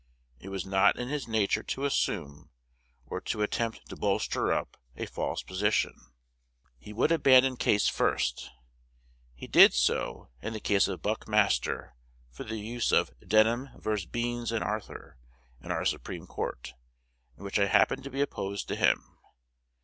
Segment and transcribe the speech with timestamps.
[0.39, 2.49] It was not in his nature to assume,
[3.05, 5.93] or to attempt to bolster up, a false position.
[6.79, 8.49] He would abandon his case first.
[9.35, 11.93] He did so in the case of Buckmaster
[12.31, 14.07] for the use of Denham vs.
[14.07, 15.19] Beenes and Arthur,
[15.61, 16.73] in our Supreme Court,
[17.37, 19.19] in which I happened to be opposed to him.